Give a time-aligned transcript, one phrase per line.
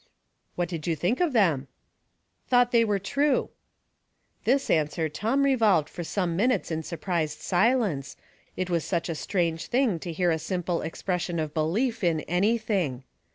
[0.55, 1.67] "What did you think of them?
[1.99, 3.51] *'" Thought they were true."
[4.45, 8.17] This answer Tom revolved for some minutes in surprised silence,
[8.57, 10.07] it was such a strange thing Ihuo Peters.
[10.07, 13.03] 83 to hear a simple expression of belief in anything.